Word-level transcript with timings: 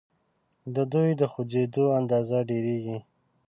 د 0.75 0.77
دوی 0.93 1.09
د 1.19 1.21
خوځیدو 1.31 1.85
اندازه 1.99 2.37
ډیریږي. 2.49 2.97